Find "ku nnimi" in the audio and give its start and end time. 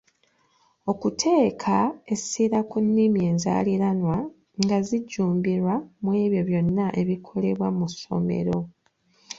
2.69-3.19